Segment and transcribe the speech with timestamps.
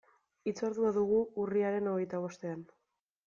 [0.49, 2.65] Hitzordua dugu urriaren hogeita bostean.